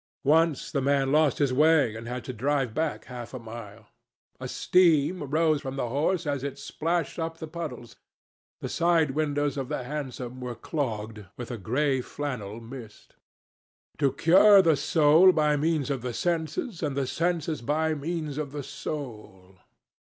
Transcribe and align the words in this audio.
Once 0.25 0.71
the 0.71 0.81
man 0.81 1.11
lost 1.11 1.37
his 1.37 1.53
way 1.53 1.95
and 1.95 2.07
had 2.07 2.23
to 2.23 2.33
drive 2.33 2.73
back 2.73 3.05
half 3.05 3.35
a 3.35 3.39
mile. 3.39 3.85
A 4.39 4.47
steam 4.47 5.21
rose 5.29 5.61
from 5.61 5.75
the 5.75 5.89
horse 5.89 6.25
as 6.25 6.43
it 6.43 6.57
splashed 6.57 7.19
up 7.19 7.37
the 7.37 7.47
puddles. 7.47 7.97
The 8.61 8.67
sidewindows 8.67 9.57
of 9.57 9.69
the 9.69 9.83
hansom 9.83 10.39
were 10.41 10.55
clogged 10.55 11.25
with 11.37 11.51
a 11.51 11.57
grey 11.59 12.01
flannel 12.01 12.59
mist. 12.59 13.13
"To 13.99 14.11
cure 14.11 14.63
the 14.63 14.75
soul 14.75 15.31
by 15.31 15.55
means 15.55 15.91
of 15.91 16.01
the 16.01 16.15
senses, 16.15 16.81
and 16.81 16.97
the 16.97 17.05
senses 17.05 17.61
by 17.61 17.93
means 17.93 18.39
of 18.39 18.53
the 18.53 18.63
soul!" 18.63 19.59